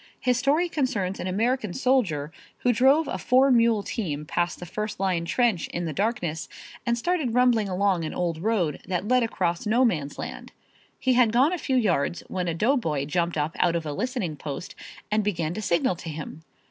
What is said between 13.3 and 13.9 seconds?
up out of